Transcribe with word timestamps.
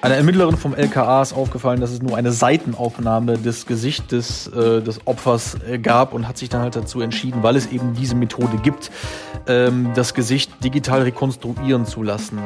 Einer 0.00 0.14
Ermittlerin 0.14 0.56
vom 0.56 0.76
LKA 0.76 1.22
ist 1.22 1.32
aufgefallen, 1.32 1.80
dass 1.80 1.90
es 1.90 2.00
nur 2.00 2.16
eine 2.16 2.30
Seitenaufnahme 2.30 3.36
des 3.36 3.66
Gesichtes 3.66 4.46
äh, 4.46 4.80
des 4.80 5.04
Opfers 5.06 5.56
äh, 5.68 5.78
gab 5.78 6.12
und 6.12 6.28
hat 6.28 6.38
sich 6.38 6.48
dann 6.48 6.62
halt 6.62 6.76
dazu 6.76 7.00
entschieden, 7.00 7.42
weil 7.42 7.56
es 7.56 7.72
eben 7.72 7.94
diese 7.94 8.14
Methode 8.14 8.58
gibt, 8.62 8.92
ähm, 9.48 9.90
das 9.96 10.14
Gesicht 10.14 10.52
digital 10.62 11.02
rekonstruieren 11.02 11.84
zu 11.84 12.04
lassen. 12.04 12.38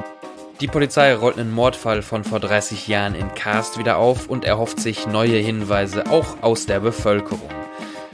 Die 0.62 0.66
Polizei 0.66 1.15
rollt 1.15 1.38
einen 1.38 1.52
Mordfall 1.52 2.01
von 2.01 2.24
vor 2.24 2.41
30 2.41 2.88
Jahren 2.88 3.15
in 3.15 3.34
Karst 3.34 3.79
wieder 3.79 3.98
auf 3.98 4.29
und 4.29 4.46
erhofft 4.46 4.80
sich 4.80 5.07
neue 5.07 5.37
Hinweise 5.37 6.07
auch 6.10 6.43
aus 6.43 6.65
der 6.65 6.80
Bevölkerung. 6.80 7.51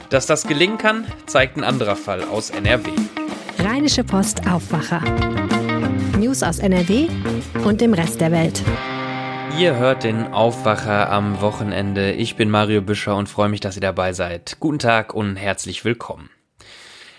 Dass 0.09 0.25
das 0.25 0.47
gelingen 0.47 0.77
kann, 0.77 1.05
zeigt 1.27 1.55
ein 1.55 1.63
anderer 1.63 1.95
Fall 1.95 2.23
aus 2.23 2.49
NRW. 2.49 2.89
Rheinische 3.59 4.03
Post 4.03 4.49
Aufwacher. 4.49 5.01
News 6.17 6.43
aus 6.43 6.59
NRW 6.59 7.07
und 7.63 7.79
dem 7.79 7.93
Rest 7.93 8.19
der 8.19 8.31
Welt. 8.31 8.61
Ihr 9.59 9.75
hört 9.75 10.05
den 10.05 10.31
Aufwacher 10.31 11.11
am 11.11 11.41
Wochenende. 11.41 12.13
Ich 12.13 12.37
bin 12.37 12.49
Mario 12.49 12.81
Büscher 12.81 13.17
und 13.17 13.27
freue 13.27 13.49
mich, 13.49 13.59
dass 13.59 13.75
ihr 13.75 13.81
dabei 13.81 14.13
seid. 14.13 14.55
Guten 14.61 14.79
Tag 14.79 15.13
und 15.13 15.35
herzlich 15.35 15.83
willkommen. 15.83 16.29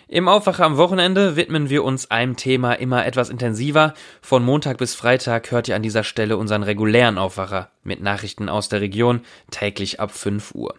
Im 0.09 0.27
Aufwacher 0.27 0.65
am 0.65 0.79
Wochenende 0.79 1.37
widmen 1.37 1.69
wir 1.69 1.85
uns 1.85 2.11
einem 2.11 2.37
Thema 2.37 2.73
immer 2.73 3.05
etwas 3.05 3.29
intensiver. 3.29 3.93
Von 4.23 4.43
Montag 4.43 4.79
bis 4.79 4.95
Freitag 4.95 5.51
hört 5.51 5.69
ihr 5.69 5.77
an 5.77 5.83
dieser 5.83 6.03
Stelle 6.03 6.39
unseren 6.39 6.63
regulären 6.63 7.19
Aufwacher 7.19 7.73
mit 7.83 8.01
Nachrichten 8.01 8.49
aus 8.49 8.71
der 8.71 8.81
Region 8.81 9.21
täglich 9.51 10.01
ab 10.01 10.11
5 10.11 10.55
Uhr. 10.55 10.77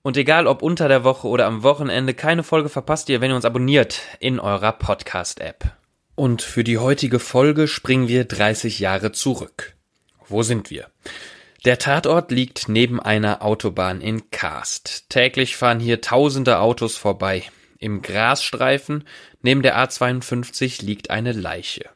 Und 0.00 0.16
egal 0.16 0.46
ob 0.46 0.62
unter 0.62 0.88
der 0.88 1.04
Woche 1.04 1.28
oder 1.28 1.44
am 1.44 1.62
Wochenende, 1.62 2.14
keine 2.14 2.44
Folge 2.44 2.70
verpasst 2.70 3.10
ihr, 3.10 3.20
wenn 3.20 3.30
ihr 3.30 3.36
uns 3.36 3.44
abonniert 3.44 4.00
in 4.20 4.40
eurer 4.40 4.72
Podcast-App. 4.72 5.76
Und 6.14 6.40
für 6.40 6.64
die 6.64 6.78
heutige 6.78 7.18
Folge 7.18 7.68
springen 7.68 8.08
wir 8.08 8.24
30 8.24 8.78
Jahre 8.78 9.12
zurück. 9.12 9.74
Wo 10.32 10.42
sind 10.42 10.70
wir? 10.70 10.88
Der 11.66 11.78
Tatort 11.78 12.30
liegt 12.30 12.66
neben 12.66 12.98
einer 12.98 13.42
Autobahn 13.42 14.00
in 14.00 14.30
Karst. 14.30 15.10
Täglich 15.10 15.56
fahren 15.56 15.78
hier 15.78 16.00
tausende 16.00 16.58
Autos 16.58 16.96
vorbei. 16.96 17.44
Im 17.78 18.00
Grasstreifen 18.00 19.04
neben 19.42 19.62
der 19.62 19.76
A52 19.76 20.82
liegt 20.82 21.10
eine 21.10 21.32
Leiche. 21.32 21.90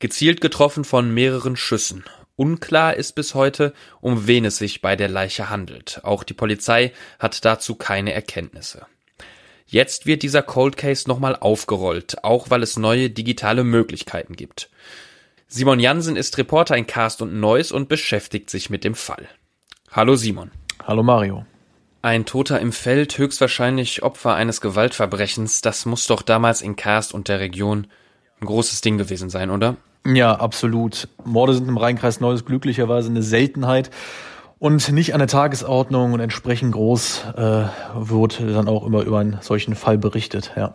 Gezielt 0.00 0.42
getroffen 0.42 0.84
von 0.84 1.14
mehreren 1.14 1.56
Schüssen. 1.56 2.04
Unklar 2.36 2.94
ist 2.94 3.14
bis 3.14 3.34
heute, 3.34 3.72
um 4.02 4.26
wen 4.26 4.44
es 4.44 4.58
sich 4.58 4.82
bei 4.82 4.94
der 4.94 5.08
Leiche 5.08 5.48
handelt. 5.48 6.00
Auch 6.02 6.24
die 6.24 6.34
Polizei 6.34 6.92
hat 7.18 7.42
dazu 7.46 7.74
keine 7.74 8.12
Erkenntnisse. 8.12 8.86
Jetzt 9.66 10.04
wird 10.04 10.22
dieser 10.22 10.42
Cold 10.42 10.76
Case 10.76 11.08
nochmal 11.08 11.36
aufgerollt, 11.36 12.22
auch 12.22 12.50
weil 12.50 12.62
es 12.62 12.76
neue 12.76 13.08
digitale 13.08 13.64
Möglichkeiten 13.64 14.36
gibt. 14.36 14.68
Simon 15.56 15.78
Jansen 15.78 16.16
ist 16.16 16.36
Reporter 16.36 16.76
in 16.76 16.84
Cast 16.84 17.22
und 17.22 17.38
Neuss 17.38 17.70
und 17.70 17.88
beschäftigt 17.88 18.50
sich 18.50 18.70
mit 18.70 18.82
dem 18.82 18.96
Fall. 18.96 19.28
Hallo 19.92 20.16
Simon. 20.16 20.50
Hallo 20.84 21.04
Mario. 21.04 21.46
Ein 22.02 22.24
Toter 22.24 22.58
im 22.58 22.72
Feld, 22.72 23.16
höchstwahrscheinlich 23.18 24.02
Opfer 24.02 24.34
eines 24.34 24.60
Gewaltverbrechens, 24.60 25.60
das 25.60 25.86
muss 25.86 26.08
doch 26.08 26.22
damals 26.22 26.60
in 26.60 26.74
Cast 26.74 27.14
und 27.14 27.28
der 27.28 27.38
Region 27.38 27.86
ein 28.40 28.46
großes 28.46 28.80
Ding 28.80 28.98
gewesen 28.98 29.30
sein, 29.30 29.48
oder? 29.52 29.76
Ja, 30.04 30.34
absolut. 30.34 31.06
Morde 31.24 31.54
sind 31.54 31.68
im 31.68 31.78
Rheinkreis 31.78 32.18
Neuss 32.18 32.44
glücklicherweise 32.44 33.10
eine 33.10 33.22
Seltenheit 33.22 33.90
und 34.58 34.90
nicht 34.90 35.14
an 35.14 35.20
der 35.20 35.28
Tagesordnung 35.28 36.14
und 36.14 36.18
entsprechend 36.18 36.72
groß 36.72 37.26
äh, 37.36 37.66
wird 37.94 38.40
dann 38.40 38.66
auch 38.66 38.84
immer 38.84 39.02
über 39.02 39.20
einen 39.20 39.38
solchen 39.40 39.76
Fall 39.76 39.98
berichtet, 39.98 40.50
ja. 40.56 40.74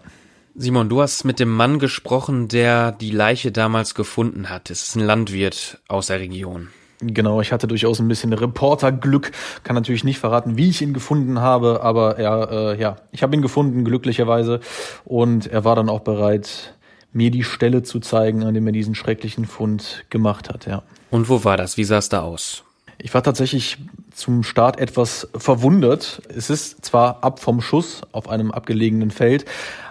Simon, 0.55 0.89
du 0.89 1.01
hast 1.01 1.23
mit 1.25 1.39
dem 1.39 1.55
Mann 1.55 1.79
gesprochen, 1.79 2.47
der 2.47 2.91
die 2.91 3.11
Leiche 3.11 3.51
damals 3.51 3.95
gefunden 3.95 4.49
hat. 4.49 4.69
Es 4.69 4.83
ist 4.83 4.95
ein 4.95 5.05
Landwirt 5.05 5.79
aus 5.87 6.07
der 6.07 6.19
Region. 6.19 6.69
Genau, 7.01 7.39
ich 7.39 7.53
hatte 7.53 7.67
durchaus 7.67 7.99
ein 7.99 8.09
bisschen 8.09 8.33
Reporterglück, 8.33 9.31
kann 9.63 9.75
natürlich 9.75 10.03
nicht 10.03 10.19
verraten, 10.19 10.57
wie 10.57 10.69
ich 10.69 10.81
ihn 10.81 10.93
gefunden 10.93 11.39
habe, 11.39 11.81
aber 11.81 12.17
er, 12.17 12.51
äh, 12.51 12.79
ja, 12.81 12.97
ich 13.11 13.23
habe 13.23 13.33
ihn 13.35 13.41
gefunden, 13.41 13.85
glücklicherweise, 13.85 14.59
und 15.05 15.47
er 15.47 15.63
war 15.63 15.77
dann 15.77 15.87
auch 15.87 16.01
bereit, 16.01 16.75
mir 17.13 17.31
die 17.31 17.45
Stelle 17.45 17.83
zu 17.83 18.01
zeigen, 18.01 18.43
an 18.43 18.53
dem 18.53 18.67
er 18.67 18.73
diesen 18.73 18.95
schrecklichen 18.95 19.45
Fund 19.45 20.03
gemacht 20.09 20.49
hat, 20.49 20.65
ja. 20.65 20.83
Und 21.09 21.29
wo 21.29 21.45
war 21.45 21.55
das? 21.55 21.77
Wie 21.77 21.85
sah 21.85 21.99
es 21.99 22.09
da 22.09 22.21
aus? 22.21 22.65
Ich 23.01 23.13
war 23.13 23.23
tatsächlich 23.23 23.77
zum 24.13 24.43
Start 24.43 24.77
etwas 24.77 25.29
verwundert. 25.33 26.21
Es 26.35 26.49
ist 26.49 26.83
zwar 26.83 27.23
ab 27.23 27.39
vom 27.39 27.61
Schuss 27.61 28.01
auf 28.11 28.27
einem 28.27 28.51
abgelegenen 28.51 29.09
Feld, 29.09 29.45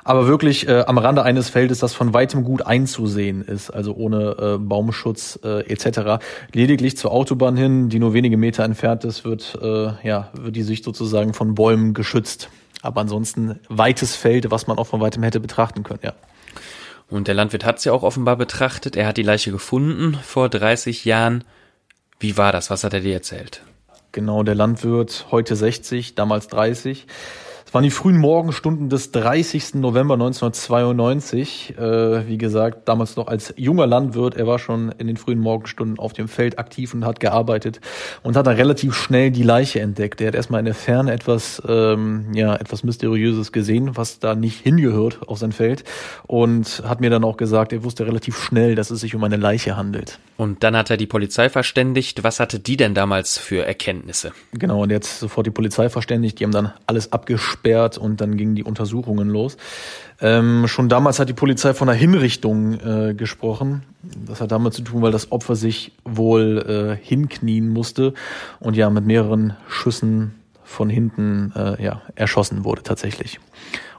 aber 0.05 0.27
wirklich 0.27 0.69
äh, 0.69 0.85
am 0.87 0.99
Rande 0.99 1.23
eines 1.23 1.49
Feldes, 1.49 1.79
das 1.79 1.95
von 1.95 2.13
weitem 2.13 2.45
gut 2.45 2.67
einzusehen 2.67 3.43
ist, 3.43 3.71
also 3.71 3.95
ohne 3.95 4.37
äh, 4.39 4.59
Baumschutz 4.59 5.39
äh, 5.43 5.67
etc. 5.73 6.23
Lediglich 6.53 6.99
zur 6.99 7.13
Autobahn 7.13 7.57
hin, 7.57 7.89
die 7.89 7.99
nur 7.99 8.13
wenige 8.13 8.37
Meter 8.37 8.65
entfernt 8.65 9.05
ist, 9.05 9.25
wird 9.25 9.59
äh, 9.63 9.93
ja 10.07 10.29
wird 10.35 10.55
die 10.55 10.63
Sicht 10.63 10.85
sozusagen 10.85 11.33
von 11.33 11.55
Bäumen 11.55 11.95
geschützt. 11.95 12.51
Aber 12.83 13.01
ansonsten 13.01 13.59
weites 13.69 14.17
Feld, 14.17 14.51
was 14.51 14.67
man 14.67 14.77
auch 14.77 14.87
von 14.87 15.01
weitem 15.01 15.23
hätte 15.23 15.41
betrachten 15.41 15.83
können, 15.83 16.01
ja. 16.03 16.13
Und 17.11 17.27
der 17.27 17.35
Landwirt 17.35 17.65
hat 17.65 17.83
ja 17.87 17.93
auch 17.93 18.03
offenbar 18.03 18.37
betrachtet. 18.37 18.95
Er 18.95 19.07
hat 19.07 19.17
die 19.17 19.23
Leiche 19.23 19.51
gefunden 19.51 20.19
vor 20.23 20.51
30 20.51 21.07
Jahren. 21.07 21.43
Wie 22.21 22.37
war 22.37 22.51
das? 22.51 22.69
Was 22.71 22.83
hat 22.83 22.95
er 22.95 23.01
dir 23.01 23.15
erzählt? 23.15 23.63
Genau, 24.11 24.43
der 24.43 24.57
Landwirt, 24.57 25.27
heute 25.31 25.55
60, 25.55 26.17
damals 26.17 26.49
30. 26.49 27.07
Es 27.69 27.75
waren 27.75 27.85
die 27.85 27.91
frühen 27.91 28.17
Morgenstunden 28.17 28.89
des 28.89 29.13
30. 29.13 29.75
November 29.75 30.15
1992. 30.15 31.75
Äh, 31.77 32.27
wie 32.27 32.39
gesagt, 32.39 32.89
damals 32.89 33.17
noch 33.17 33.29
als 33.29 33.53
junger 33.59 33.87
Landwirt. 33.87 34.37
Er 34.37 34.47
war 34.47 34.59
schon 34.59 34.91
in 34.97 35.07
den 35.07 35.19
frühen 35.19 35.39
Morgenstunden 35.39 35.99
auf 35.99 36.15
dem 36.15 36.29
Feld 36.29 36.59
aktiv 36.59 36.95
und 36.95 37.05
hat 37.05 37.21
gearbeitet 37.21 37.83
und 38.23 38.39
hat 38.39 38.47
dann 38.47 38.57
relativ 38.57 38.95
schnell 38.95 39.31
die 39.31 39.43
Leiche 39.43 39.81
entdeckt. 39.81 40.23
Er 40.23 40.29
hat 40.29 40.35
erstmal 40.35 40.61
in 40.61 40.65
der 40.65 40.75
Ferne 40.75 41.13
etwas, 41.13 41.61
ähm, 41.69 42.33
ja, 42.33 42.57
etwas 42.57 42.85
Mysteriöses 42.85 43.53
gesehen, 43.53 43.99
was 43.99 44.19
da 44.19 44.35
nicht 44.35 44.63
hingehört 44.63 45.29
auf 45.29 45.37
sein 45.37 45.53
Feld 45.53 45.85
und 46.27 46.83
hat 46.87 47.03
mir 47.03 47.11
dann 47.11 47.23
auch 47.23 47.37
gesagt, 47.37 47.75
er 47.75 47.85
wusste 47.85 48.07
relativ 48.07 48.39
schnell, 48.39 48.77
dass 48.77 48.91
es 48.91 49.01
sich 49.01 49.15
um 49.15 49.23
eine 49.25 49.37
Leiche 49.37 49.77
handelt. 49.77 50.19
Und 50.39 50.63
dann 50.63 50.75
hat 50.75 50.89
er 50.89 50.97
die 50.97 51.07
Polizei 51.07 51.51
verständigt. 51.51 52.25
Was 52.25 52.41
hatte 52.41 52.61
die 52.61 52.79
denn 52.79 52.95
damals 52.95 53.37
für 53.37 53.67
Erkenntnisse? 53.67 54.33
Genau, 54.53 54.85
und 54.85 54.91
jetzt 54.91 55.21
sofort 55.21 55.47
die 55.47 55.51
Polizei 55.51 55.91
verständigt. 55.91 56.41
Die 56.41 56.45
haben 56.45 56.53
dann 56.53 56.73
alles 56.87 57.13
abgesperrt 57.59 57.99
und 57.99 58.21
dann 58.21 58.37
gingen 58.37 58.55
die 58.55 58.65
Untersuchungen 58.65 59.29
los. 59.29 59.57
Ähm, 60.21 60.67
schon 60.67 60.89
damals 60.89 61.19
hat 61.19 61.29
die 61.29 61.35
Polizei 61.35 61.75
von 61.75 61.89
einer 61.89 61.99
Hinrichtung 61.99 62.75
äh, 62.81 63.15
gesprochen. 63.15 63.83
Das 64.27 64.41
hat 64.41 64.53
damit 64.53 64.75
zu 64.75 64.83
tun, 64.83 65.03
weil 65.03 65.13
das 65.13 65.31
Opfer 65.33 65.57
sich 65.57 65.93
wohl 66.05 66.99
äh, 67.01 67.05
hinknien 67.05 67.69
musste 67.69 68.15
und 68.61 68.77
ja 68.77 68.91
mit 68.91 69.05
mehreren 69.05 69.57
Schüssen 69.69 70.35
von 70.65 70.91
hinten 70.91 71.53
äh, 71.57 71.83
ja, 71.83 72.03
erschossen 72.15 72.65
wurde 72.65 72.83
tatsächlich. 72.83 73.41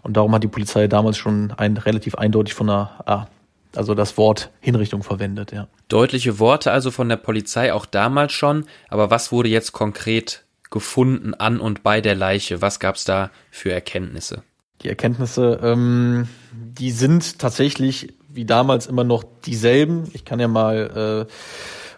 Und 0.02 0.18
darum 0.18 0.34
hat 0.34 0.44
die 0.44 0.48
Polizei 0.48 0.88
damals 0.88 1.18
schon 1.18 1.52
ein, 1.58 1.78
relativ 1.78 2.16
eindeutig 2.16 2.54
von 2.54 2.70
einer, 2.70 2.92
ah, 3.06 3.28
also 3.76 3.96
das 3.96 4.18
Wort 4.18 4.50
Hinrichtung 4.62 5.04
verwendet, 5.04 5.52
ja. 5.52 5.68
Deutliche 5.88 6.40
Worte 6.40 6.72
also 6.72 6.92
von 6.92 7.10
der 7.10 7.18
Polizei 7.18 7.74
auch 7.74 7.86
damals 7.86 8.34
schon, 8.34 8.66
aber 8.90 9.10
was 9.10 9.32
wurde 9.32 9.50
jetzt 9.50 9.72
konkret 9.72 10.44
gefunden 10.70 11.34
an 11.34 11.60
und 11.60 11.84
bei 11.84 12.02
der 12.02 12.16
Leiche? 12.16 12.62
Was 12.62 12.80
gab 12.80 12.96
es 12.96 13.06
da 13.06 13.32
für 13.52 13.72
Erkenntnisse? 13.72 14.44
Die 14.82 14.90
Erkenntnisse, 14.90 15.60
ähm, 15.62 16.28
die 16.54 16.92
sind 16.92 17.40
tatsächlich 17.40 18.14
wie 18.30 18.46
damals 18.46 18.88
immer 18.88 19.04
noch 19.04 19.24
dieselben. 19.46 20.10
Ich 20.14 20.24
kann 20.24 20.40
ja 20.40 20.48
mal 20.48 21.28
äh, 21.28 21.34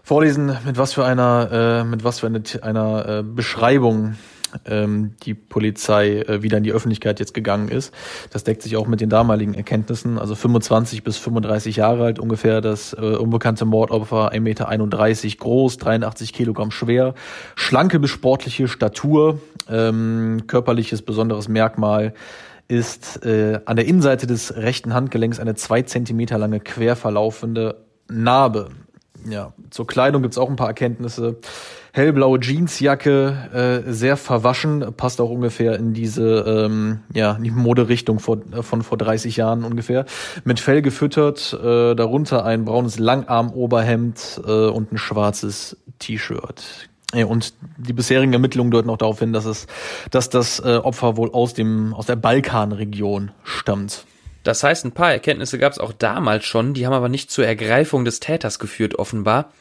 vorlesen, 0.01 0.57
mit 0.65 0.77
was 0.77 0.93
für 0.93 1.05
einer, 1.05 1.49
äh, 1.51 1.83
mit 1.83 2.03
was 2.03 2.19
für 2.19 2.27
eine, 2.27 2.41
einer 2.61 3.05
äh, 3.07 3.23
Beschreibung 3.23 4.15
ähm, 4.65 5.15
die 5.23 5.33
Polizei 5.33 6.19
äh, 6.21 6.41
wieder 6.41 6.57
in 6.57 6.63
die 6.63 6.71
Öffentlichkeit 6.71 7.19
jetzt 7.19 7.33
gegangen 7.33 7.69
ist. 7.69 7.93
Das 8.31 8.43
deckt 8.43 8.61
sich 8.61 8.77
auch 8.77 8.87
mit 8.87 9.01
den 9.01 9.09
damaligen 9.09 9.53
Erkenntnissen. 9.53 10.17
Also 10.17 10.35
25 10.35 11.03
bis 11.03 11.17
35 11.17 11.77
Jahre 11.77 12.05
alt 12.05 12.19
ungefähr, 12.19 12.61
das 12.61 12.93
äh, 12.93 12.99
unbekannte 12.99 13.65
Mordopfer, 13.65 14.31
1,31 14.31 14.39
Meter 14.41 15.37
groß, 15.37 15.77
83 15.77 16.33
Kilogramm 16.33 16.71
schwer, 16.71 17.13
schlanke 17.55 17.99
bis 17.99 18.09
sportliche 18.11 18.67
Statur, 18.67 19.39
ähm, 19.69 20.43
körperliches 20.47 21.01
besonderes 21.01 21.47
Merkmal 21.47 22.13
ist 22.67 23.25
äh, 23.25 23.59
an 23.65 23.75
der 23.75 23.85
Innenseite 23.85 24.27
des 24.27 24.55
rechten 24.55 24.93
Handgelenks 24.93 25.41
eine 25.41 25.55
zwei 25.55 25.81
Zentimeter 25.81 26.37
lange 26.37 26.61
quer 26.61 26.95
verlaufende 26.95 27.83
Narbe. 28.07 28.69
Ja, 29.29 29.53
zur 29.69 29.85
Kleidung 29.87 30.21
gibt's 30.21 30.37
auch 30.37 30.49
ein 30.49 30.55
paar 30.55 30.69
Erkenntnisse. 30.69 31.37
Hellblaue 31.93 32.39
Jeansjacke, 32.39 33.83
äh, 33.85 33.91
sehr 33.91 34.17
verwaschen, 34.17 34.93
passt 34.95 35.19
auch 35.21 35.29
ungefähr 35.29 35.75
in 35.75 35.93
diese 35.93 36.65
ähm, 36.65 36.99
ja, 37.13 37.37
die 37.41 37.51
Moderichtung 37.51 38.19
vor, 38.19 38.39
äh, 38.51 38.63
von 38.63 38.81
vor 38.81 38.97
30 38.97 39.37
Jahren 39.37 39.63
ungefähr. 39.63 40.05
Mit 40.43 40.59
Fell 40.59 40.81
gefüttert, 40.81 41.53
äh, 41.53 41.95
darunter 41.95 42.45
ein 42.45 42.65
braunes 42.65 42.99
Langarmoberhemd 42.99 44.41
äh, 44.45 44.67
und 44.67 44.91
ein 44.91 44.97
schwarzes 44.97 45.77
T-Shirt. 45.99 46.89
Und 47.13 47.53
die 47.77 47.91
bisherigen 47.91 48.31
Ermittlungen 48.31 48.71
deuten 48.71 48.89
auch 48.89 48.97
darauf 48.97 49.19
hin, 49.19 49.33
dass 49.33 49.43
es, 49.43 49.67
dass 50.11 50.29
das 50.29 50.59
äh, 50.59 50.77
Opfer 50.77 51.17
wohl 51.17 51.31
aus 51.33 51.53
dem 51.53 51.93
aus 51.93 52.05
der 52.05 52.15
Balkanregion 52.15 53.31
stammt. 53.43 54.05
Das 54.43 54.63
heißt, 54.63 54.85
ein 54.85 54.93
paar 54.93 55.11
Erkenntnisse 55.11 55.59
gab 55.59 55.73
es 55.73 55.79
auch 55.79 55.91
damals 55.91 56.45
schon, 56.45 56.73
die 56.73 56.85
haben 56.85 56.93
aber 56.93 57.09
nicht 57.09 57.29
zur 57.29 57.45
Ergreifung 57.45 58.05
des 58.05 58.21
Täters 58.21 58.59
geführt, 58.59 58.97
offenbar. 58.97 59.51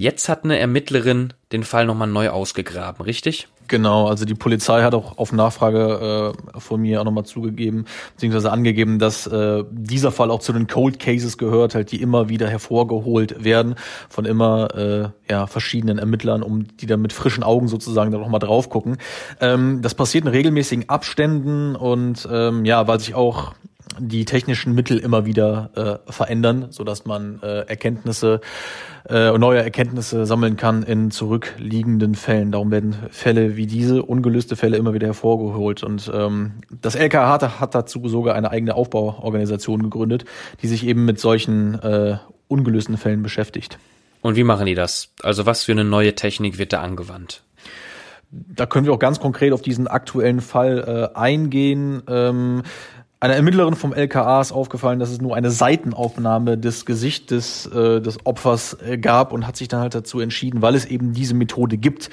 Jetzt 0.00 0.30
hat 0.30 0.44
eine 0.44 0.58
Ermittlerin 0.58 1.34
den 1.52 1.62
Fall 1.62 1.84
nochmal 1.84 2.08
neu 2.08 2.30
ausgegraben, 2.30 3.04
richtig? 3.04 3.48
Genau, 3.68 4.08
also 4.08 4.24
die 4.24 4.34
Polizei 4.34 4.80
hat 4.82 4.94
auch 4.94 5.18
auf 5.18 5.30
Nachfrage 5.30 6.32
äh, 6.54 6.58
von 6.58 6.80
mir 6.80 7.02
auch 7.02 7.04
nochmal 7.04 7.26
zugegeben, 7.26 7.84
beziehungsweise 8.14 8.50
angegeben, 8.50 8.98
dass 8.98 9.26
äh, 9.26 9.62
dieser 9.70 10.10
Fall 10.10 10.30
auch 10.30 10.40
zu 10.40 10.54
den 10.54 10.68
Cold 10.68 10.98
Cases 11.00 11.36
gehört, 11.36 11.74
halt 11.74 11.92
die 11.92 12.00
immer 12.00 12.30
wieder 12.30 12.48
hervorgeholt 12.48 13.44
werden 13.44 13.74
von 14.08 14.24
immer 14.24 14.74
äh, 14.74 15.08
ja, 15.30 15.46
verschiedenen 15.46 15.98
Ermittlern, 15.98 16.42
um 16.42 16.66
die 16.78 16.86
dann 16.86 17.02
mit 17.02 17.12
frischen 17.12 17.42
Augen 17.42 17.68
sozusagen 17.68 18.10
da 18.10 18.16
nochmal 18.16 18.40
drauf 18.40 18.70
gucken. 18.70 18.96
Ähm, 19.38 19.82
das 19.82 19.94
passiert 19.94 20.24
in 20.24 20.30
regelmäßigen 20.30 20.88
Abständen 20.88 21.76
und 21.76 22.26
ähm, 22.32 22.64
ja, 22.64 22.88
weil 22.88 23.00
sich 23.00 23.14
auch 23.14 23.52
die 23.98 24.24
technischen 24.24 24.74
Mittel 24.74 24.98
immer 24.98 25.26
wieder 25.26 26.00
äh, 26.06 26.12
verändern, 26.12 26.66
so 26.70 26.84
dass 26.84 27.04
man 27.04 27.40
äh, 27.42 27.62
Erkenntnisse, 27.66 28.40
äh, 29.08 29.36
neue 29.36 29.62
Erkenntnisse 29.62 30.26
sammeln 30.26 30.56
kann 30.56 30.82
in 30.82 31.10
zurückliegenden 31.10 32.14
Fällen. 32.14 32.52
Darum 32.52 32.70
werden 32.70 32.94
Fälle 33.10 33.56
wie 33.56 33.66
diese, 33.66 34.02
ungelöste 34.02 34.56
Fälle, 34.56 34.76
immer 34.76 34.94
wieder 34.94 35.08
hervorgeholt. 35.08 35.82
Und 35.82 36.10
ähm, 36.14 36.52
das 36.70 36.94
LKH 36.94 37.32
hat, 37.32 37.60
hat 37.60 37.74
dazu 37.74 38.08
sogar 38.08 38.34
eine 38.34 38.50
eigene 38.50 38.74
Aufbauorganisation 38.74 39.82
gegründet, 39.82 40.24
die 40.62 40.68
sich 40.68 40.86
eben 40.86 41.04
mit 41.04 41.18
solchen 41.18 41.74
äh, 41.82 42.18
ungelösten 42.48 42.96
Fällen 42.96 43.22
beschäftigt. 43.22 43.78
Und 44.22 44.36
wie 44.36 44.44
machen 44.44 44.66
die 44.66 44.74
das? 44.74 45.12
Also 45.22 45.46
was 45.46 45.64
für 45.64 45.72
eine 45.72 45.84
neue 45.84 46.14
Technik 46.14 46.58
wird 46.58 46.72
da 46.72 46.80
angewandt? 46.80 47.42
Da 48.30 48.66
können 48.66 48.86
wir 48.86 48.92
auch 48.92 48.98
ganz 49.00 49.18
konkret 49.18 49.52
auf 49.52 49.62
diesen 49.62 49.88
aktuellen 49.88 50.40
Fall 50.40 51.10
äh, 51.14 51.18
eingehen. 51.18 52.02
Ähm, 52.06 52.62
einer 53.22 53.34
Ermittlerin 53.34 53.74
vom 53.74 53.92
LKA 53.92 54.40
ist 54.40 54.50
aufgefallen, 54.50 54.98
dass 54.98 55.10
es 55.10 55.20
nur 55.20 55.36
eine 55.36 55.50
Seitenaufnahme 55.50 56.56
des 56.56 56.86
Gesichtes 56.86 57.66
äh, 57.66 58.00
des 58.00 58.24
Opfers 58.24 58.78
äh, 58.82 58.96
gab 58.96 59.32
und 59.32 59.46
hat 59.46 59.58
sich 59.58 59.68
dann 59.68 59.80
halt 59.80 59.94
dazu 59.94 60.20
entschieden, 60.20 60.62
weil 60.62 60.74
es 60.74 60.86
eben 60.86 61.12
diese 61.12 61.34
Methode 61.34 61.76
gibt, 61.76 62.08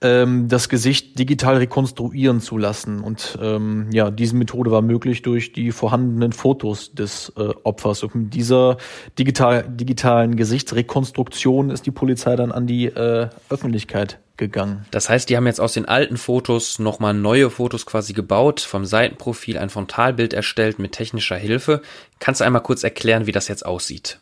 ähm, 0.00 0.48
das 0.48 0.70
Gesicht 0.70 1.18
digital 1.18 1.58
rekonstruieren 1.58 2.40
zu 2.40 2.56
lassen. 2.56 3.00
Und 3.00 3.38
ähm, 3.42 3.88
ja, 3.92 4.10
diese 4.10 4.34
Methode 4.34 4.70
war 4.70 4.80
möglich 4.80 5.20
durch 5.20 5.52
die 5.52 5.72
vorhandenen 5.72 6.32
Fotos 6.32 6.94
des 6.94 7.34
äh, 7.36 7.50
Opfers. 7.62 8.02
Und 8.02 8.14
mit 8.14 8.34
dieser 8.34 8.78
digital, 9.18 9.68
digitalen 9.68 10.36
Gesichtsrekonstruktion 10.36 11.68
ist 11.68 11.84
die 11.84 11.90
Polizei 11.90 12.34
dann 12.34 12.50
an 12.50 12.66
die 12.66 12.86
äh, 12.86 13.28
Öffentlichkeit 13.50 14.20
gegangen. 14.36 14.86
Das 14.90 15.08
heißt, 15.08 15.28
die 15.28 15.36
haben 15.36 15.46
jetzt 15.46 15.60
aus 15.60 15.72
den 15.72 15.86
alten 15.86 16.16
Fotos 16.16 16.78
nochmal 16.78 17.14
neue 17.14 17.50
Fotos 17.50 17.86
quasi 17.86 18.12
gebaut, 18.12 18.60
vom 18.60 18.84
Seitenprofil 18.84 19.58
ein 19.58 19.70
Frontalbild 19.70 20.32
erstellt 20.32 20.78
mit 20.78 20.92
technischer 20.92 21.36
Hilfe. 21.36 21.82
Kannst 22.18 22.40
du 22.40 22.44
einmal 22.44 22.62
kurz 22.62 22.84
erklären, 22.84 23.26
wie 23.26 23.32
das 23.32 23.48
jetzt 23.48 23.64
aussieht? 23.64 24.20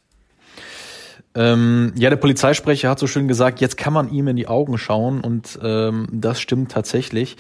Ähm, 1.36 1.92
ja, 1.96 2.10
der 2.10 2.16
Polizeisprecher 2.16 2.90
hat 2.90 2.98
so 2.98 3.06
schön 3.06 3.26
gesagt, 3.26 3.60
jetzt 3.60 3.76
kann 3.76 3.92
man 3.92 4.10
ihm 4.10 4.28
in 4.28 4.36
die 4.36 4.46
Augen 4.46 4.78
schauen 4.78 5.20
und 5.20 5.58
ähm, 5.62 6.06
das 6.12 6.40
stimmt 6.40 6.70
tatsächlich. 6.70 7.36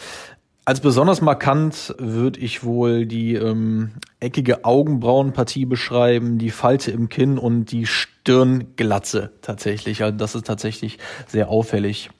Als 0.66 0.80
besonders 0.80 1.20
markant 1.20 1.94
würde 1.98 2.40
ich 2.40 2.64
wohl 2.64 3.04
die 3.04 3.34
ähm, 3.34 3.92
eckige 4.18 4.64
Augenbrauenpartie 4.64 5.66
beschreiben, 5.66 6.38
die 6.38 6.50
Falte 6.50 6.90
im 6.90 7.10
Kinn 7.10 7.38
und 7.38 7.66
die 7.66 7.86
Stirnglatze 7.86 9.30
tatsächlich. 9.42 10.02
Also 10.02 10.16
das 10.16 10.34
ist 10.34 10.46
tatsächlich 10.46 10.98
sehr 11.28 11.50
auffällig. 11.50 12.10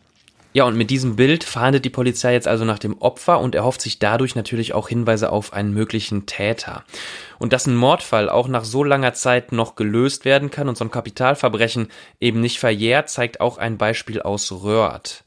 Ja, 0.56 0.62
und 0.66 0.76
mit 0.76 0.90
diesem 0.90 1.16
Bild 1.16 1.42
fahndet 1.42 1.84
die 1.84 1.90
Polizei 1.90 2.32
jetzt 2.32 2.46
also 2.46 2.64
nach 2.64 2.78
dem 2.78 2.96
Opfer 3.02 3.40
und 3.40 3.56
erhofft 3.56 3.80
sich 3.80 3.98
dadurch 3.98 4.36
natürlich 4.36 4.72
auch 4.72 4.88
Hinweise 4.88 5.32
auf 5.32 5.52
einen 5.52 5.74
möglichen 5.74 6.26
Täter. 6.26 6.84
Und 7.40 7.52
dass 7.52 7.66
ein 7.66 7.74
Mordfall 7.74 8.28
auch 8.28 8.46
nach 8.46 8.64
so 8.64 8.84
langer 8.84 9.14
Zeit 9.14 9.50
noch 9.50 9.74
gelöst 9.74 10.24
werden 10.24 10.52
kann 10.52 10.68
und 10.68 10.78
so 10.78 10.84
ein 10.84 10.92
Kapitalverbrechen 10.92 11.88
eben 12.20 12.40
nicht 12.40 12.60
verjährt, 12.60 13.10
zeigt 13.10 13.40
auch 13.40 13.58
ein 13.58 13.78
Beispiel 13.78 14.22
aus 14.22 14.52
Röhrt. 14.52 15.23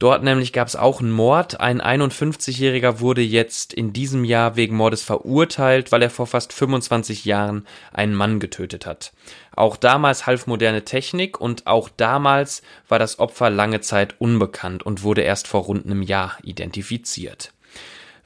Dort 0.00 0.24
nämlich 0.24 0.52
gab 0.52 0.66
es 0.66 0.74
auch 0.74 1.00
einen 1.00 1.12
Mord. 1.12 1.60
Ein 1.60 1.80
51-Jähriger 1.80 2.98
wurde 2.98 3.22
jetzt 3.22 3.72
in 3.72 3.92
diesem 3.92 4.24
Jahr 4.24 4.56
wegen 4.56 4.76
Mordes 4.76 5.02
verurteilt, 5.02 5.92
weil 5.92 6.02
er 6.02 6.10
vor 6.10 6.26
fast 6.26 6.52
25 6.52 7.24
Jahren 7.24 7.66
einen 7.92 8.14
Mann 8.14 8.40
getötet 8.40 8.86
hat. 8.86 9.12
Auch 9.54 9.76
damals 9.76 10.26
half 10.26 10.48
moderne 10.48 10.84
Technik 10.84 11.40
und 11.40 11.68
auch 11.68 11.88
damals 11.88 12.62
war 12.88 12.98
das 12.98 13.20
Opfer 13.20 13.50
lange 13.50 13.80
Zeit 13.82 14.16
unbekannt 14.18 14.82
und 14.82 15.04
wurde 15.04 15.22
erst 15.22 15.46
vor 15.46 15.62
rund 15.62 15.86
einem 15.86 16.02
Jahr 16.02 16.38
identifiziert. 16.42 17.52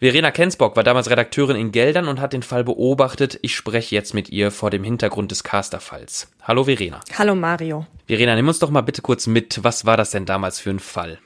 Verena 0.01 0.31
Kensbock 0.31 0.77
war 0.77 0.85
damals 0.85 1.11
Redakteurin 1.11 1.57
in 1.57 1.73
Geldern 1.73 2.07
und 2.07 2.21
hat 2.21 2.33
den 2.33 2.45
Fall 2.45 2.63
beobachtet. 2.63 3.39
Ich 3.43 3.57
spreche 3.57 3.97
jetzt 3.97 4.15
mit 4.15 4.31
ihr 4.31 4.53
vor 4.53 4.71
dem 4.71 4.85
Hintergrund 4.85 5.33
des 5.33 5.43
Caster-Falls. 5.43 6.29
Hallo 6.45 6.65
Verena. 6.65 7.01
Hallo 7.19 7.35
Mario. 7.35 7.85
Verena, 8.07 8.37
nimm 8.37 8.47
uns 8.47 8.61
doch 8.61 8.71
mal 8.71 8.83
bitte 8.83 9.03
kurz 9.03 9.27
mit. 9.27 9.59
Was 9.65 9.87
war 9.87 9.97
das 9.97 10.13
denn 10.13 10.25
damals 10.25 10.61
für 10.61 10.71
ein 10.71 10.79
Fall? 10.79 11.19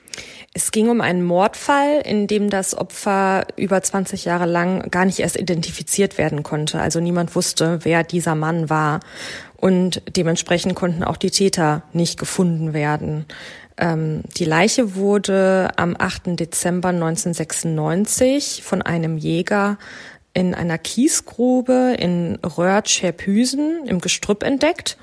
Es 0.55 0.70
ging 0.70 0.91
um 0.91 1.00
einen 1.00 1.25
Mordfall, 1.25 2.03
in 2.05 2.26
dem 2.26 2.50
das 2.50 2.76
Opfer 2.76 3.47
über 3.56 3.82
20 3.82 4.26
Jahre 4.26 4.47
lang 4.47 4.91
gar 4.91 5.06
nicht 5.06 5.20
erst 5.20 5.38
identifiziert 5.38 6.19
werden 6.19 6.43
konnte. 6.43 6.81
Also 6.81 7.00
niemand 7.00 7.35
wusste, 7.35 7.79
wer 7.82 8.05
dieser 8.05 8.35
Mann 8.35 8.69
war. 8.69 9.00
Und 9.56 10.03
dementsprechend 10.17 10.75
konnten 10.75 11.05
auch 11.05 11.17
die 11.17 11.31
Täter 11.31 11.85
nicht 11.93 12.19
gefunden 12.19 12.75
werden. 12.75 13.25
Ähm, 13.79 14.23
die 14.37 14.44
Leiche 14.44 14.94
wurde 14.94 15.70
am 15.76 15.97
8. 15.99 16.38
Dezember 16.38 16.91
1996 16.91 18.62
von 18.62 18.82
einem 18.82 19.17
Jäger 19.17 19.79
in 20.35 20.55
einer 20.55 20.79
Kiesgrube 20.79 21.94
in 21.99 22.38
Röhr-Scherphüsen 22.44 23.87
im 23.87 24.00
Gestrüpp 24.00 24.43
entdeckt. 24.43 24.97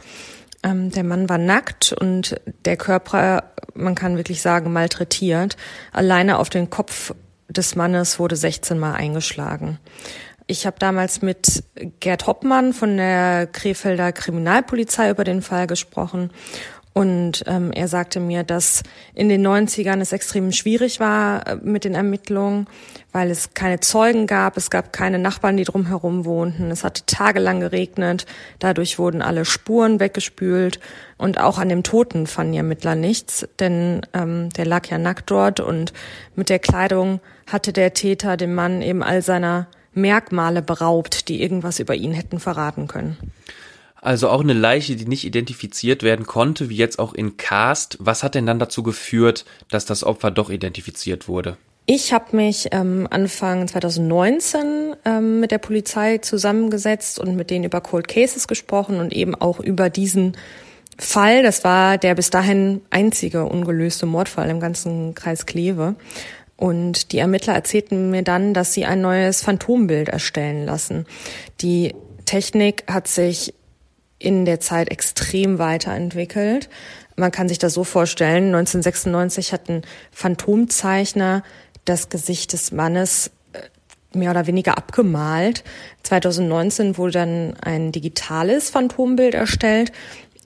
Ähm, 0.64 0.92
der 0.92 1.04
Mann 1.04 1.30
war 1.30 1.38
nackt 1.38 1.94
und 1.94 2.40
der 2.66 2.78
Körper, 2.78 3.52
man 3.74 3.96
kann 3.96 4.18
wirklich 4.18 4.42
sagen, 4.42 4.74
malträtiert. 4.74 5.58
Alleine 5.92 6.38
auf 6.40 6.50
den 6.50 6.70
Kopf 6.70 7.14
des 7.48 7.76
Mannes 7.76 8.20
wurde 8.20 8.36
16 8.36 8.78
Mal 8.78 8.94
eingeschlagen. 8.94 9.80
Ich 10.48 10.66
habe 10.66 10.78
damals 10.80 11.22
mit 11.22 11.64
Gerd 12.00 12.26
Hoppmann 12.26 12.74
von 12.74 12.98
der 12.98 13.46
Krefelder 13.48 14.12
Kriminalpolizei 14.12 15.12
über 15.12 15.24
den 15.24 15.44
Fall 15.44 15.68
gesprochen 15.68 16.32
und 16.94 17.44
ähm, 17.46 17.72
er 17.72 17.88
sagte 17.88 18.20
mir, 18.20 18.44
dass 18.44 18.82
in 19.14 19.30
den 19.30 19.46
90ern 19.46 20.02
es 20.02 20.12
extrem 20.12 20.52
schwierig 20.52 21.00
war 21.00 21.48
äh, 21.48 21.56
mit 21.62 21.84
den 21.84 21.94
Ermittlungen, 21.94 22.68
weil 23.12 23.30
es 23.30 23.54
keine 23.54 23.80
Zeugen 23.80 24.26
gab, 24.26 24.58
es 24.58 24.70
gab 24.70 24.92
keine 24.92 25.20
Nachbarn, 25.20 25.56
die 25.56 25.64
drumherum 25.64 26.26
wohnten, 26.26 26.72
es 26.72 26.84
hatte 26.84 27.06
tagelang 27.06 27.60
geregnet, 27.60 28.26
dadurch 28.58 28.98
wurden 28.98 29.22
alle 29.22 29.46
Spuren 29.46 30.00
weggespült 30.00 30.80
und 31.18 31.40
auch 31.40 31.60
an 31.60 31.70
dem 31.70 31.84
Toten 31.84 32.26
fanden 32.26 32.54
die 32.54 32.58
Ermittler 32.58 32.96
nichts, 32.96 33.48
denn 33.60 34.02
ähm, 34.14 34.50
der 34.50 34.66
lag 34.66 34.88
ja 34.88 34.98
nackt 34.98 35.30
dort 35.30 35.60
und 35.60 35.94
mit 36.36 36.50
der 36.50 36.60
Kleidung 36.60 37.22
hatte 37.46 37.72
der 37.72 37.94
Täter 37.94 38.36
dem 38.36 38.56
Mann 38.56 38.82
eben 38.82 39.04
all 39.04 39.22
seiner 39.22 39.68
Merkmale 39.94 40.62
beraubt, 40.62 41.30
die 41.30 41.42
irgendwas 41.42 41.80
über 41.80 41.96
ihn 41.96 42.14
hätten 42.14 42.40
verraten 42.40 42.88
können. 42.88 43.18
Also 44.02 44.30
auch 44.30 44.42
eine 44.42 44.54
Leiche, 44.54 44.96
die 44.96 45.06
nicht 45.06 45.26
identifiziert 45.26 46.04
werden 46.04 46.26
konnte, 46.26 46.70
wie 46.70 46.78
jetzt 46.78 47.00
auch 47.00 47.14
in 47.14 47.38
Cast. 47.38 47.98
Was 48.00 48.24
hat 48.24 48.36
denn 48.36 48.46
dann 48.46 48.60
dazu 48.60 48.84
geführt, 48.84 49.46
dass 49.70 49.86
das 49.86 50.04
Opfer 50.04 50.32
doch 50.32 50.50
identifiziert 50.50 51.28
wurde? 51.28 51.58
Ich 51.86 52.14
habe 52.14 52.36
mich 52.36 52.68
ähm, 52.72 53.08
Anfang 53.10 53.68
2019 53.68 54.96
ähm, 55.06 55.40
mit 55.40 55.50
der 55.52 55.58
Polizei 55.58 56.20
zusammengesetzt 56.20 57.20
und 57.20 57.36
mit 57.36 57.50
denen 57.50 57.66
über 57.66 57.82
Cold 57.82 58.08
Cases 58.08 58.48
gesprochen 58.48 59.00
und 59.00 59.12
eben 59.12 59.34
auch 59.34 59.60
über 59.60 59.90
diesen 59.90 60.38
Fall. 61.00 61.42
Das 61.42 61.64
war 61.64 61.98
der 61.98 62.14
bis 62.14 62.30
dahin 62.30 62.82
einzige 62.92 63.46
ungelöste 63.46 64.06
Mordfall 64.06 64.50
im 64.50 64.60
ganzen 64.60 65.16
Kreis 65.16 65.48
Kleve. 65.48 65.96
Und 66.56 67.12
die 67.12 67.18
Ermittler 67.18 67.56
erzählten 67.56 68.12
mir 68.12 68.22
dann, 68.22 68.54
dass 68.54 68.74
sie 68.74 68.86
ein 68.86 69.02
neues 69.02 69.42
Phantombild 69.42 70.10
erstellen 70.10 70.66
lassen. 70.66 71.08
Die 71.62 71.96
Technik 72.26 72.84
hat 72.88 73.08
sich 73.08 73.56
in 74.20 74.46
der 74.46 74.60
Zeit 74.60 74.90
extrem 74.90 75.58
weiterentwickelt. 75.58 76.70
Man 77.16 77.32
kann 77.32 77.50
sich 77.50 77.58
das 77.58 77.74
so 77.74 77.84
vorstellen, 77.84 78.54
1996 78.56 79.54
hat 79.54 79.70
ein 79.70 79.82
Phantomzeichner 80.12 81.44
das 81.86 82.10
Gesicht 82.10 82.54
des 82.54 82.72
Mannes 82.72 83.32
äh, 83.54 84.18
mehr 84.18 84.32
oder 84.32 84.48
weniger 84.48 84.78
abgemalt. 84.78 85.64
2019 86.04 86.98
wurde 86.98 87.14
dann 87.14 87.54
ein 87.62 87.92
digitales 87.92 88.70
Phantombild 88.70 89.34
erstellt 89.34 89.92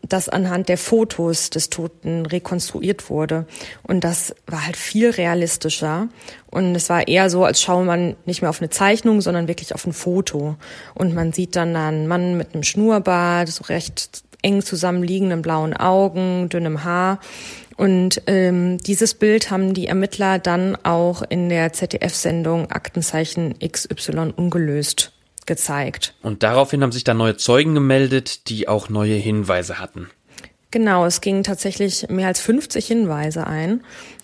das 0.08 0.28
anhand 0.28 0.70
der 0.70 0.78
Fotos 0.78 1.50
des 1.50 1.70
Toten 1.70 2.26
rekonstruiert 2.26 3.10
wurde. 3.10 3.46
Und 3.84 4.04
das 4.04 4.36
war 4.48 4.66
halt 4.66 4.76
viel 4.76 5.10
realistischer. 5.10 6.10
Und 6.52 6.76
es 6.76 6.90
war 6.90 7.08
eher 7.08 7.30
so, 7.30 7.46
als 7.46 7.62
schaue 7.62 7.86
man 7.86 8.16
nicht 8.26 8.42
mehr 8.42 8.50
auf 8.50 8.62
eine 8.62 8.70
Zeichnung, 8.70 9.22
sondern 9.22 9.48
wirklich 9.48 9.74
auf 9.74 9.88
ein 9.88 9.94
Foto. 9.94 10.56
Und 10.94 11.14
man 11.16 11.32
sieht 11.32 11.56
dann 11.56 11.76
einen 11.76 12.08
Mann 12.08 12.38
mit 12.38 12.54
einem 12.54 12.64
Schnurrbart, 12.64 13.48
so 13.48 13.64
recht 13.64 14.24
eng 14.42 14.62
zusammenliegenden 14.62 15.42
blauen 15.42 15.74
Augen, 15.74 16.50
dünnem 16.50 16.84
Haar. 16.84 17.20
Und 17.78 18.22
ähm, 18.28 18.78
dieses 18.80 19.14
Bild 19.14 19.50
haben 19.50 19.74
die 19.74 19.88
Ermittler 19.88 20.38
dann 20.38 20.76
auch 20.84 21.24
in 21.28 21.50
der 21.50 21.74
ZDF-Sendung 21.74 22.70
Aktenzeichen 22.70 23.56
XY 23.60 24.34
ungelöst 24.36 25.13
gezeigt. 25.46 26.16
Und 26.22 26.44
daraufhin 26.44 26.84
haben 26.84 26.92
sich 26.92 27.04
dann 27.04 27.18
neue 27.18 27.38
Zeugen 27.38 27.74
gemeldet, 27.74 28.50
die 28.50 28.68
auch 28.68 28.90
neue 28.90 29.16
Hinweise 29.16 29.80
hatten. 29.80 30.10
Genau, 30.72 31.06
es 31.06 31.22
gingen 31.22 31.44
tatsächlich 31.44 32.10
mehr 32.10 32.28
als 32.28 32.40
50 32.42 32.86
Hinweise 32.88 33.46
ein. 33.46 33.84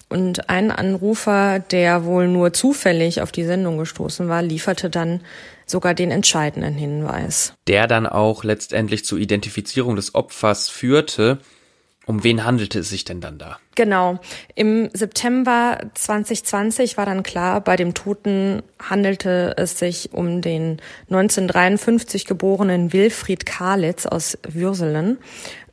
Und 0.10 0.50
ein 0.50 0.72
Anrufer, 0.72 1.60
der 1.60 2.04
wohl 2.04 2.28
nur 2.28 2.52
zufällig 2.52 3.22
auf 3.22 3.32
die 3.32 3.44
Sendung 3.44 3.78
gestoßen 3.78 4.28
war, 4.28 4.42
lieferte 4.42 4.90
dann 4.90 5.22
sogar 5.68 5.94
den 5.94 6.10
entscheidenden 6.10 6.74
Hinweis. 6.74 7.54
Der 7.68 7.86
dann 7.86 8.08
auch 8.08 8.44
letztendlich 8.44 9.06
zur 9.06 9.20
Identifizierung 9.20 9.96
des 9.96 10.16
Opfers 10.16 10.68
führte. 10.70 11.38
Um 12.10 12.24
wen 12.24 12.44
handelte 12.44 12.80
es 12.80 12.90
sich 12.90 13.06
denn 13.06 13.22
dann 13.22 13.38
da? 13.38 13.60
Genau. 13.76 14.18
Im 14.56 14.90
September 14.94 15.78
2020 15.94 16.98
war 16.98 17.06
dann 17.06 17.22
klar, 17.22 17.62
bei 17.62 17.76
dem 17.76 17.94
Toten 17.94 18.64
handelte 18.82 19.54
es 19.58 19.78
sich 19.78 20.12
um 20.12 20.42
den 20.42 20.82
1953 21.12 22.26
geborenen 22.26 22.94
Wilfried 22.94 23.46
Karlitz 23.46 24.08
aus 24.08 24.40
Würselen. 24.42 25.20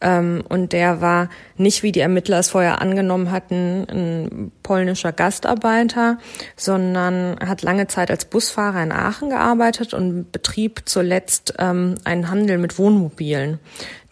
Ähm, 0.03 0.45
und 0.47 0.75
der 0.75 1.01
war 1.01 1.31
nicht, 1.57 1.83
wie 1.83 1.91
die 1.91 2.01
Ermittler 2.01 2.41
es 2.41 2.51
vorher 2.51 2.83
angenommen 2.83 3.31
hatten, 3.31 3.87
ein 3.89 4.53
polnischer 4.63 5.13
Gastarbeiter, 5.13 6.19
sondern 6.55 7.39
hat 7.41 7.63
lange 7.63 7.87
Zeit 7.87 8.11
als 8.11 8.27
Busfahrer 8.27 8.83
in 8.83 8.93
Aachen 8.93 9.31
gearbeitet 9.31 9.95
und 9.95 10.33
betrieb 10.33 10.83
zuletzt 10.85 11.55
ähm, 11.59 11.95
einen 12.05 12.29
Handel 12.29 12.59
mit 12.59 12.79
Wohnmobilen, 12.79 13.59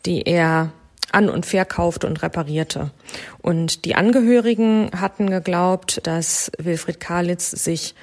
die 0.06 0.22
er 0.22 0.72
an- 1.14 1.30
und 1.30 1.46
verkaufte 1.46 2.06
und 2.06 2.22
reparierte. 2.22 2.90
Und 3.40 3.84
die 3.84 3.94
Angehörigen 3.94 4.90
hatten 4.98 5.30
geglaubt, 5.30 6.00
dass 6.06 6.50
Wilfried 6.58 7.00
Karlitz 7.00 7.50
sich 7.50 7.94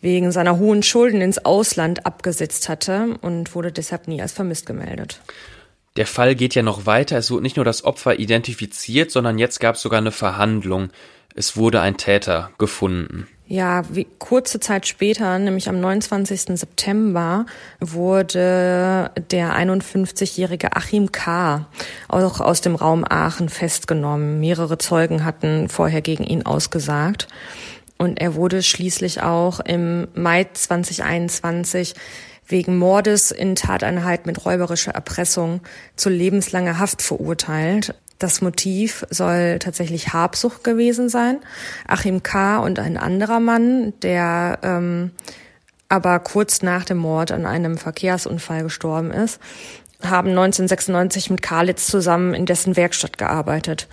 wegen 0.00 0.32
seiner 0.32 0.58
hohen 0.58 0.82
Schulden 0.82 1.20
ins 1.20 1.44
Ausland 1.44 2.06
abgesetzt 2.06 2.68
hatte 2.68 3.16
und 3.20 3.54
wurde 3.54 3.72
deshalb 3.72 4.08
nie 4.08 4.20
als 4.20 4.32
vermisst 4.32 4.66
gemeldet. 4.66 5.20
Der 5.96 6.06
Fall 6.06 6.34
geht 6.34 6.54
ja 6.54 6.62
noch 6.62 6.86
weiter. 6.86 7.18
Es 7.18 7.30
wurde 7.30 7.42
nicht 7.42 7.56
nur 7.56 7.64
das 7.64 7.84
Opfer 7.84 8.18
identifiziert, 8.18 9.10
sondern 9.10 9.38
jetzt 9.38 9.60
gab 9.60 9.76
es 9.76 9.82
sogar 9.82 9.98
eine 9.98 10.10
Verhandlung. 10.10 10.90
Es 11.34 11.56
wurde 11.56 11.80
ein 11.80 11.96
Täter 11.96 12.50
gefunden. 12.58 13.28
Ja, 13.52 13.82
wie, 13.90 14.06
kurze 14.18 14.60
Zeit 14.60 14.86
später, 14.86 15.38
nämlich 15.38 15.68
am 15.68 15.78
29. 15.78 16.58
September, 16.58 17.44
wurde 17.80 19.10
der 19.30 19.54
51-jährige 19.54 20.74
Achim 20.74 21.12
K. 21.12 21.66
auch 22.08 22.40
aus 22.40 22.62
dem 22.62 22.76
Raum 22.76 23.04
Aachen 23.06 23.50
festgenommen. 23.50 24.40
Mehrere 24.40 24.78
Zeugen 24.78 25.26
hatten 25.26 25.68
vorher 25.68 26.00
gegen 26.00 26.24
ihn 26.24 26.46
ausgesagt. 26.46 27.28
Und 27.98 28.22
er 28.22 28.36
wurde 28.36 28.62
schließlich 28.62 29.20
auch 29.20 29.60
im 29.60 30.08
Mai 30.14 30.46
2021 30.50 31.94
wegen 32.46 32.78
Mordes 32.78 33.32
in 33.32 33.54
Tateinheit 33.54 34.24
mit 34.24 34.46
räuberischer 34.46 34.92
Erpressung 34.92 35.60
zu 35.96 36.08
lebenslanger 36.08 36.78
Haft 36.78 37.02
verurteilt. 37.02 37.94
Das 38.22 38.40
Motiv 38.40 39.04
soll 39.10 39.58
tatsächlich 39.58 40.12
Habsucht 40.12 40.62
gewesen 40.62 41.08
sein. 41.08 41.40
Achim 41.88 42.22
K. 42.22 42.58
und 42.58 42.78
ein 42.78 42.96
anderer 42.96 43.40
Mann, 43.40 43.94
der 44.02 44.60
ähm, 44.62 45.10
aber 45.88 46.20
kurz 46.20 46.62
nach 46.62 46.84
dem 46.84 46.98
Mord 46.98 47.32
an 47.32 47.46
einem 47.46 47.76
Verkehrsunfall 47.76 48.62
gestorben 48.62 49.10
ist, 49.10 49.40
haben 50.04 50.28
1996 50.28 51.30
mit 51.30 51.42
Karlitz 51.42 51.88
zusammen 51.88 52.32
in 52.32 52.46
dessen 52.46 52.76
Werkstatt 52.76 53.18
gearbeitet. 53.18 53.88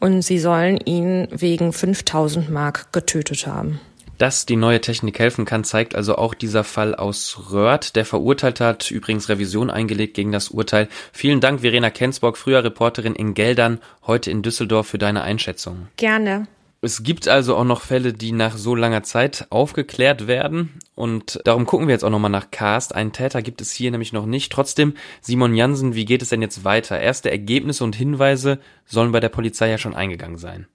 Und 0.00 0.22
sie 0.22 0.38
sollen 0.38 0.78
ihn 0.78 1.28
wegen 1.30 1.74
5000 1.74 2.48
Mark 2.48 2.90
getötet 2.90 3.46
haben. 3.46 3.80
Dass 4.24 4.46
die 4.46 4.56
neue 4.56 4.80
Technik 4.80 5.18
helfen 5.18 5.44
kann, 5.44 5.64
zeigt 5.64 5.94
also 5.94 6.16
auch 6.16 6.32
dieser 6.32 6.64
Fall 6.64 6.94
aus 6.94 7.50
Röhrt. 7.50 7.94
Der 7.94 8.06
Verurteilte 8.06 8.64
hat 8.64 8.90
übrigens 8.90 9.28
Revision 9.28 9.68
eingelegt 9.68 10.14
gegen 10.14 10.32
das 10.32 10.48
Urteil. 10.48 10.88
Vielen 11.12 11.42
Dank, 11.42 11.60
Verena 11.60 11.90
Kensborg, 11.90 12.38
früher 12.38 12.64
Reporterin 12.64 13.14
in 13.14 13.34
Geldern, 13.34 13.80
heute 14.06 14.30
in 14.30 14.40
Düsseldorf 14.40 14.86
für 14.86 14.96
deine 14.96 15.20
Einschätzung. 15.20 15.88
Gerne. 15.98 16.46
Es 16.80 17.02
gibt 17.02 17.28
also 17.28 17.54
auch 17.54 17.64
noch 17.64 17.82
Fälle, 17.82 18.14
die 18.14 18.32
nach 18.32 18.56
so 18.56 18.74
langer 18.74 19.02
Zeit 19.02 19.46
aufgeklärt 19.50 20.26
werden. 20.26 20.78
Und 20.94 21.38
darum 21.44 21.66
gucken 21.66 21.86
wir 21.86 21.92
jetzt 21.92 22.02
auch 22.02 22.08
nochmal 22.08 22.30
nach 22.30 22.50
Cast. 22.50 22.94
Einen 22.94 23.12
Täter 23.12 23.42
gibt 23.42 23.60
es 23.60 23.72
hier 23.72 23.90
nämlich 23.90 24.14
noch 24.14 24.24
nicht. 24.24 24.50
Trotzdem, 24.50 24.94
Simon 25.20 25.54
Jansen, 25.54 25.94
wie 25.94 26.06
geht 26.06 26.22
es 26.22 26.30
denn 26.30 26.40
jetzt 26.40 26.64
weiter? 26.64 26.98
Erste 26.98 27.30
Ergebnisse 27.30 27.84
und 27.84 27.94
Hinweise 27.94 28.58
sollen 28.86 29.12
bei 29.12 29.20
der 29.20 29.28
Polizei 29.28 29.68
ja 29.68 29.76
schon 29.76 29.94
eingegangen 29.94 30.38
sein. 30.38 30.66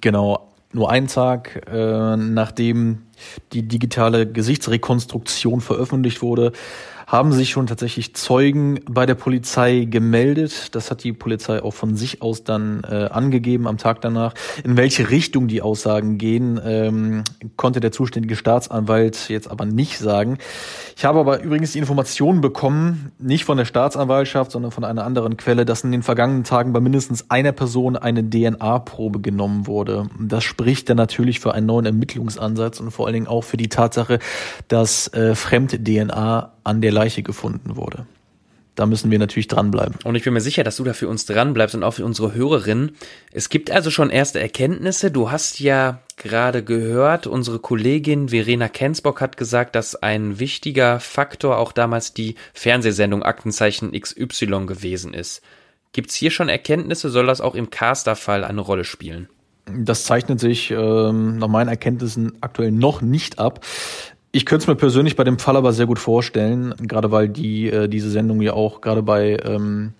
Genau, 0.00 0.51
nur 0.72 0.90
einen 0.90 1.06
Tag 1.06 1.66
äh, 1.70 2.16
nachdem 2.16 3.02
die 3.52 3.62
digitale 3.62 4.26
Gesichtsrekonstruktion 4.26 5.60
veröffentlicht 5.60 6.22
wurde, 6.22 6.52
haben 7.12 7.30
sich 7.32 7.50
schon 7.50 7.66
tatsächlich 7.66 8.14
Zeugen 8.14 8.80
bei 8.88 9.04
der 9.04 9.14
Polizei 9.14 9.84
gemeldet. 9.84 10.74
Das 10.74 10.90
hat 10.90 11.04
die 11.04 11.12
Polizei 11.12 11.62
auch 11.62 11.74
von 11.74 11.94
sich 11.94 12.22
aus 12.22 12.42
dann 12.42 12.84
äh, 12.90 13.04
angegeben 13.04 13.68
am 13.68 13.76
Tag 13.76 14.00
danach. 14.00 14.32
In 14.64 14.78
welche 14.78 15.10
Richtung 15.10 15.46
die 15.46 15.60
Aussagen 15.60 16.16
gehen, 16.16 16.58
ähm, 16.64 17.22
konnte 17.56 17.80
der 17.80 17.92
zuständige 17.92 18.34
Staatsanwalt 18.34 19.28
jetzt 19.28 19.50
aber 19.50 19.66
nicht 19.66 19.98
sagen. 19.98 20.38
Ich 20.96 21.04
habe 21.04 21.20
aber 21.20 21.42
übrigens 21.42 21.72
die 21.72 21.80
Informationen 21.80 22.40
bekommen, 22.40 23.12
nicht 23.18 23.44
von 23.44 23.58
der 23.58 23.66
Staatsanwaltschaft, 23.66 24.50
sondern 24.50 24.70
von 24.70 24.84
einer 24.84 25.04
anderen 25.04 25.36
Quelle, 25.36 25.66
dass 25.66 25.84
in 25.84 25.92
den 25.92 26.02
vergangenen 26.02 26.44
Tagen 26.44 26.72
bei 26.72 26.80
mindestens 26.80 27.30
einer 27.30 27.52
Person 27.52 27.98
eine 27.98 28.24
DNA-Probe 28.24 29.20
genommen 29.20 29.66
wurde. 29.66 30.08
Das 30.18 30.44
spricht 30.44 30.88
dann 30.88 30.96
natürlich 30.96 31.40
für 31.40 31.52
einen 31.52 31.66
neuen 31.66 31.84
Ermittlungsansatz 31.84 32.80
und 32.80 32.90
vor 32.90 33.04
allen 33.04 33.14
Dingen 33.14 33.26
auch 33.26 33.44
für 33.44 33.58
die 33.58 33.68
Tatsache, 33.68 34.18
dass 34.68 35.08
äh, 35.08 35.34
Fremd-DNA 35.34 36.52
an 36.64 36.80
der 36.80 36.92
Leiche 36.92 37.22
gefunden 37.22 37.76
wurde. 37.76 38.06
Da 38.74 38.86
müssen 38.86 39.10
wir 39.10 39.18
natürlich 39.18 39.48
dranbleiben. 39.48 39.96
Und 40.04 40.14
ich 40.14 40.24
bin 40.24 40.32
mir 40.32 40.40
sicher, 40.40 40.64
dass 40.64 40.76
du 40.78 40.84
da 40.84 40.94
für 40.94 41.06
uns 41.06 41.26
dranbleibst 41.26 41.74
und 41.74 41.82
auch 41.82 41.92
für 41.92 42.06
unsere 42.06 42.32
Hörerinnen. 42.32 42.96
Es 43.30 43.50
gibt 43.50 43.70
also 43.70 43.90
schon 43.90 44.08
erste 44.08 44.40
Erkenntnisse. 44.40 45.10
Du 45.10 45.30
hast 45.30 45.60
ja 45.60 46.00
gerade 46.16 46.64
gehört, 46.64 47.26
unsere 47.26 47.58
Kollegin 47.58 48.30
Verena 48.30 48.68
Kensbock 48.68 49.20
hat 49.20 49.36
gesagt, 49.36 49.74
dass 49.74 49.94
ein 49.94 50.38
wichtiger 50.38 51.00
Faktor 51.00 51.58
auch 51.58 51.72
damals 51.72 52.14
die 52.14 52.36
Fernsehsendung 52.54 53.22
Aktenzeichen 53.22 53.92
XY 53.92 54.64
gewesen 54.64 55.12
ist. 55.12 55.42
Gibt's 55.92 56.14
hier 56.14 56.30
schon 56.30 56.48
Erkenntnisse? 56.48 57.10
Soll 57.10 57.26
das 57.26 57.42
auch 57.42 57.54
im 57.54 57.68
Caster-Fall 57.68 58.42
eine 58.42 58.62
Rolle 58.62 58.84
spielen? 58.84 59.28
Das 59.66 60.04
zeichnet 60.04 60.40
sich 60.40 60.70
ähm, 60.70 61.36
nach 61.36 61.48
meinen 61.48 61.68
Erkenntnissen 61.68 62.32
aktuell 62.40 62.72
noch 62.72 63.02
nicht 63.02 63.38
ab. 63.38 63.60
Ich 64.34 64.46
könnte 64.46 64.62
es 64.62 64.66
mir 64.66 64.76
persönlich 64.76 65.14
bei 65.14 65.24
dem 65.24 65.38
Fall 65.38 65.56
aber 65.56 65.74
sehr 65.74 65.84
gut 65.84 65.98
vorstellen, 65.98 66.74
gerade 66.80 67.10
weil 67.10 67.28
die 67.28 67.68
äh, 67.68 67.86
diese 67.86 68.10
Sendung 68.10 68.40
ja 68.40 68.54
auch 68.54 68.80
gerade 68.80 69.02
bei 69.02 69.36
ähm, 69.44 69.92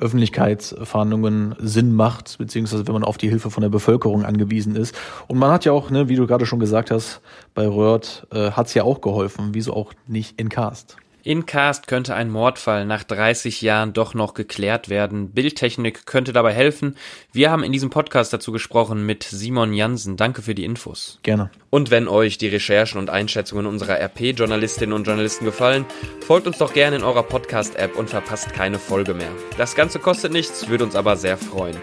Öffentlichkeitsverhandlungen 0.00 1.54
Sinn 1.60 1.94
macht, 1.94 2.38
beziehungsweise 2.38 2.88
wenn 2.88 2.94
man 2.94 3.04
auf 3.04 3.18
die 3.18 3.28
Hilfe 3.28 3.52
von 3.52 3.60
der 3.60 3.68
Bevölkerung 3.68 4.24
angewiesen 4.24 4.74
ist. 4.74 4.96
Und 5.28 5.38
man 5.38 5.52
hat 5.52 5.64
ja 5.64 5.70
auch, 5.70 5.90
ne, 5.90 6.08
wie 6.08 6.16
du 6.16 6.26
gerade 6.26 6.44
schon 6.44 6.58
gesagt 6.58 6.90
hast, 6.90 7.20
bei 7.54 7.68
Röhrt 7.68 8.26
äh, 8.32 8.50
hat 8.50 8.66
es 8.66 8.74
ja 8.74 8.82
auch 8.82 9.00
geholfen, 9.00 9.50
wieso 9.52 9.74
auch 9.74 9.92
nicht 10.08 10.40
in 10.40 10.48
Cast. 10.48 10.96
In 11.24 11.46
Cast 11.46 11.88
könnte 11.88 12.14
ein 12.14 12.30
Mordfall 12.30 12.86
nach 12.86 13.02
30 13.02 13.60
Jahren 13.60 13.92
doch 13.92 14.14
noch 14.14 14.34
geklärt 14.34 14.88
werden. 14.88 15.30
Bildtechnik 15.32 16.06
könnte 16.06 16.32
dabei 16.32 16.52
helfen. 16.52 16.96
Wir 17.32 17.50
haben 17.50 17.64
in 17.64 17.72
diesem 17.72 17.90
Podcast 17.90 18.32
dazu 18.32 18.52
gesprochen 18.52 19.04
mit 19.04 19.24
Simon 19.24 19.72
Jansen. 19.72 20.16
Danke 20.16 20.42
für 20.42 20.54
die 20.54 20.64
Infos. 20.64 21.18
Gerne. 21.24 21.50
Und 21.70 21.90
wenn 21.90 22.06
euch 22.06 22.38
die 22.38 22.48
Recherchen 22.48 22.98
und 22.98 23.10
Einschätzungen 23.10 23.66
unserer 23.66 23.98
RP-Journalistinnen 24.00 24.94
und 24.94 25.06
Journalisten 25.06 25.44
gefallen, 25.44 25.86
folgt 26.20 26.46
uns 26.46 26.58
doch 26.58 26.72
gerne 26.72 26.96
in 26.96 27.02
eurer 27.02 27.24
Podcast-App 27.24 27.96
und 27.96 28.08
verpasst 28.08 28.52
keine 28.52 28.78
Folge 28.78 29.12
mehr. 29.12 29.30
Das 29.56 29.74
Ganze 29.74 29.98
kostet 29.98 30.32
nichts, 30.32 30.68
würde 30.68 30.84
uns 30.84 30.94
aber 30.94 31.16
sehr 31.16 31.36
freuen. 31.36 31.76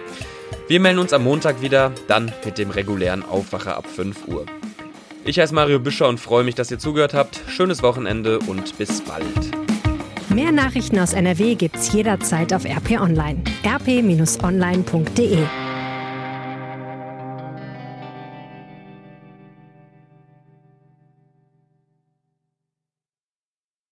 Wir 0.67 0.79
melden 0.79 0.99
uns 0.99 1.13
am 1.13 1.23
Montag 1.23 1.61
wieder, 1.61 1.91
dann 2.07 2.33
mit 2.43 2.57
dem 2.57 2.71
regulären 2.71 3.23
Aufwacher 3.23 3.75
ab 3.75 3.85
5 3.87 4.27
Uhr. 4.27 4.45
Ich 5.27 5.39
heiße 5.39 5.55
Mario 5.55 5.79
Büscher 5.79 6.07
und 6.07 6.19
freue 6.19 6.43
mich, 6.43 6.53
dass 6.53 6.69
ihr 6.69 6.77
zugehört 6.77 7.15
habt. 7.15 7.41
Schönes 7.47 7.81
Wochenende 7.81 8.37
und 8.39 8.77
bis 8.77 9.01
bald. 9.01 9.25
Mehr 10.29 10.51
Nachrichten 10.51 10.99
aus 10.99 11.13
NRW 11.13 11.55
gibt's 11.55 11.91
jederzeit 11.91 12.53
auf 12.53 12.63
RP 12.63 13.01
Online. 13.01 13.41
rp-online.de 13.65 15.39